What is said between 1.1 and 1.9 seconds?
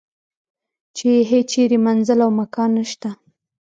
یې هیچرې